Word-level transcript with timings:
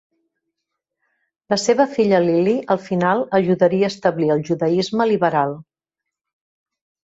La 1.53 1.59
seva 1.63 1.85
filla 1.97 2.21
Lily, 2.23 2.55
al 2.77 2.81
final 2.87 3.23
ajudaria 3.41 3.91
a 3.91 3.95
establir 3.95 4.33
el 4.39 4.43
judaisme 4.51 5.11
liberal. 5.15 5.57